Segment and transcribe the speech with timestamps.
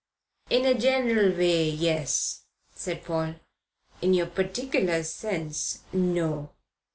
[0.49, 3.35] "In a general way, yes," said Paul.
[4.01, 6.53] "In your particular sense, no.